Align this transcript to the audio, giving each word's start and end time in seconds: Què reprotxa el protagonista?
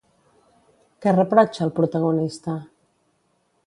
Què 1.05 1.13
reprotxa 1.17 1.63
el 1.69 1.75
protagonista? 1.83 2.61